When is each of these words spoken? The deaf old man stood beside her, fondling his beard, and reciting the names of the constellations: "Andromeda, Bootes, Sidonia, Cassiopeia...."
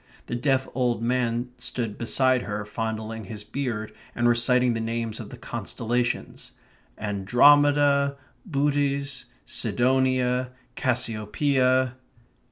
The 0.25 0.33
deaf 0.35 0.67
old 0.73 1.03
man 1.03 1.49
stood 1.59 1.95
beside 1.99 2.41
her, 2.41 2.65
fondling 2.65 3.25
his 3.25 3.43
beard, 3.43 3.93
and 4.15 4.27
reciting 4.27 4.73
the 4.73 4.79
names 4.79 5.19
of 5.19 5.29
the 5.29 5.37
constellations: 5.37 6.53
"Andromeda, 6.97 8.17
Bootes, 8.43 9.25
Sidonia, 9.45 10.53
Cassiopeia...." 10.73 11.97